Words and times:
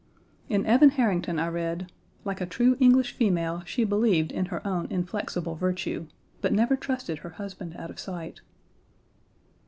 In 0.49 0.65
Evan 0.65 0.89
Harrington 0.89 1.37
I 1.37 1.47
read: 1.49 1.91
"Like 2.25 2.41
a 2.41 2.47
true 2.47 2.75
English 2.79 3.11
female, 3.11 3.61
she 3.67 3.83
believed 3.83 4.31
in 4.31 4.45
her 4.47 4.65
own 4.65 4.87
inflexible 4.87 5.53
virtue, 5.53 6.07
but 6.41 6.51
never 6.51 6.75
trusted 6.75 7.19
her 7.19 7.29
husband 7.37 7.75
out 7.77 7.91
of 7.91 7.99
sight." 7.99 8.41